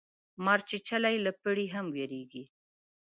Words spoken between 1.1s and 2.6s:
له پړي هم ویریږي